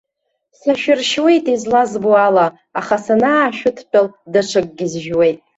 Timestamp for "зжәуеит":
4.91-5.39